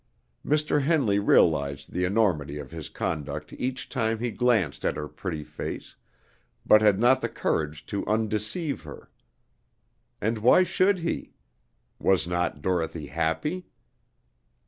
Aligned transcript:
Mr. 0.43 0.81
Henley 0.81 1.19
realized 1.19 1.93
the 1.93 2.05
enormity 2.05 2.57
of 2.57 2.71
his 2.71 2.89
conduct 2.89 3.53
each 3.53 3.87
time 3.87 4.17
he 4.17 4.31
glanced 4.31 4.83
at 4.83 4.95
her 4.95 5.07
pretty 5.07 5.43
face, 5.43 5.95
but 6.65 6.81
had 6.81 6.97
not 6.97 7.21
the 7.21 7.29
courage 7.29 7.85
to 7.85 8.03
undeceive 8.07 8.81
her. 8.81 9.11
And 10.19 10.39
why 10.39 10.63
should 10.63 10.97
he? 10.97 11.35
Was 11.99 12.25
not 12.25 12.63
Dorothy 12.63 13.05
happy? 13.05 13.67